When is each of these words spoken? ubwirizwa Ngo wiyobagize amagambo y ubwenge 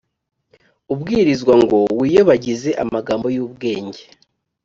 ubwirizwa 0.93 1.53
Ngo 1.63 1.77
wiyobagize 1.99 2.69
amagambo 2.83 3.27
y 3.35 3.39
ubwenge 3.45 4.01